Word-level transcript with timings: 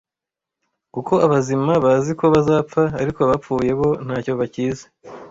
Kuko 0.93 1.13
abazima 1.25 1.73
bazi 1.85 2.11
ko 2.19 2.25
bazapfa, 2.33 2.83
ariko 3.01 3.19
abapfuye 3.21 3.71
bo 3.79 3.89
nta 4.05 4.17
cyo 4.23 4.33
bakizi 4.39 4.85